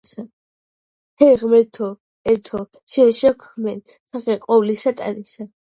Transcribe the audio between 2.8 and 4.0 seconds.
შენ შეჰქმენ